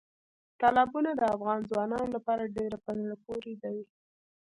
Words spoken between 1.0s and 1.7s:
د افغان